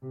[0.00, 0.06] 你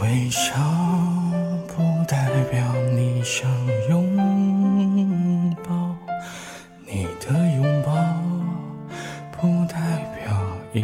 [0.00, 0.52] 微笑
[1.66, 3.50] 不代表你想
[3.88, 4.19] 拥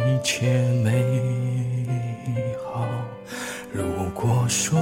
[0.07, 1.85] 一切美
[2.63, 2.87] 好。
[3.73, 3.83] 如
[4.13, 4.79] 果说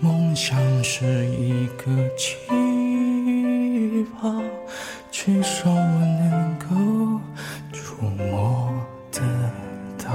[0.00, 1.84] 梦想是一个
[2.16, 2.36] 气
[4.18, 4.32] 泡，
[5.10, 7.20] 至少我能够
[7.72, 8.72] 触摸
[9.12, 9.20] 得
[10.02, 10.08] 到。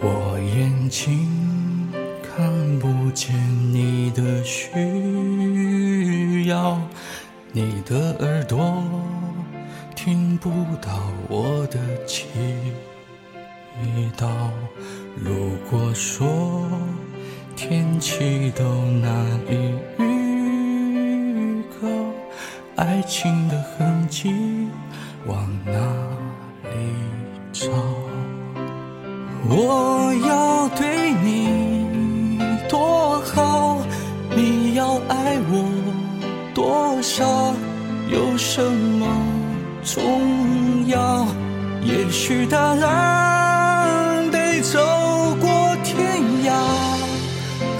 [0.00, 1.28] 我眼睛
[2.20, 3.32] 看不见
[3.72, 4.68] 你的需
[6.48, 6.76] 要，
[7.54, 8.82] 你的耳朵
[9.94, 10.48] 听不
[10.80, 10.90] 到
[11.28, 12.26] 我的祈
[14.16, 14.26] 祷。
[15.22, 16.66] 如果说
[17.54, 18.64] 天气都
[19.02, 19.12] 难
[19.50, 21.86] 以预告，
[22.76, 24.32] 爱情的痕迹
[25.26, 25.72] 往哪
[26.70, 26.70] 里
[27.52, 27.68] 找？
[29.46, 31.61] 我要对你
[38.54, 39.06] 什么
[39.82, 41.26] 重要？
[41.86, 44.78] 也许答案得走
[45.40, 46.52] 过天涯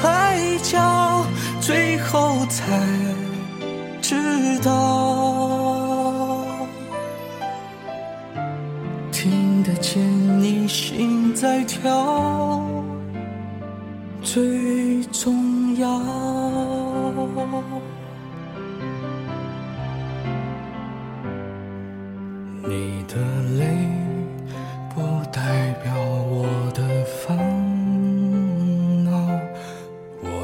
[0.00, 1.26] 海角，
[1.60, 2.80] 最后才
[4.00, 4.72] 知道。
[9.12, 10.00] 听得见
[10.40, 12.64] 你心在跳，
[14.22, 16.00] 最重要。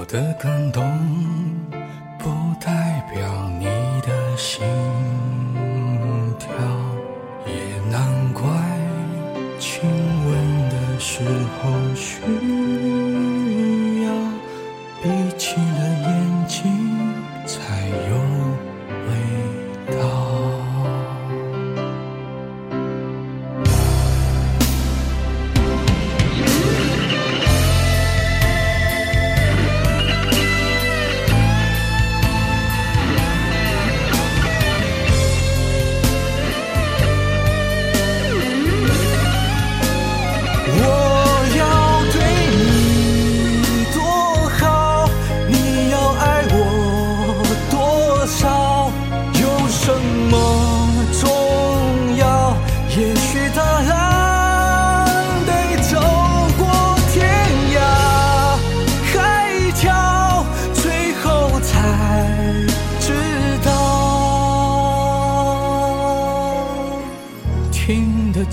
[0.09, 0.83] 的感动
[2.19, 3.67] 不代表你
[4.01, 4.65] 的心
[6.39, 6.49] 跳。
[7.47, 7.53] 也
[7.91, 8.43] 难怪
[9.59, 9.83] 亲
[10.25, 10.31] 吻
[10.71, 11.23] 的时
[11.61, 12.23] 候需
[14.03, 14.09] 要
[15.03, 16.18] 闭起了眼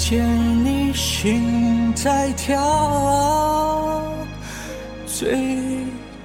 [0.07, 0.23] 见
[0.63, 4.03] 你心在跳，
[5.07, 5.35] 最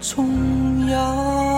[0.02, 1.49] 重要。